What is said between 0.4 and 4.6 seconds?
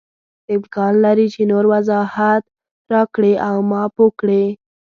امکان لري چې نور وضاحت راکړې او ما پوه کړې.